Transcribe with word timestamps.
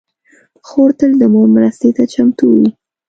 خور 0.67 0.89
تل 0.99 1.11
د 1.17 1.23
مور 1.33 1.47
مرستې 1.55 1.89
ته 1.97 2.03
چمتو 2.13 2.45
وي. 2.53 2.67